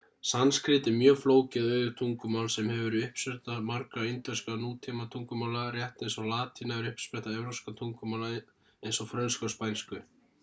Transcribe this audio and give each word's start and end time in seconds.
sanskrít 0.27 0.87
er 0.91 0.93
mjög 0.99 1.17
flókið 1.23 1.65
og 1.65 1.73
auðugt 1.73 1.97
tungumál 1.99 2.45
sem 2.53 2.69
hefur 2.73 2.87
verið 2.95 3.03
uppspretta 3.09 3.57
margra 3.67 4.05
indverskra 4.11 4.55
nútímatungumála 4.61 5.65
rétt 5.75 6.01
eins 6.07 6.15
og 6.23 6.29
latína 6.31 6.77
er 6.81 6.87
uppspretta 6.93 7.35
evrópskra 7.41 7.75
tungumála 7.83 8.31
eins 8.39 9.01
og 9.05 9.11
frönsku 9.13 9.47
og 9.51 9.55
spænsku 9.57 10.01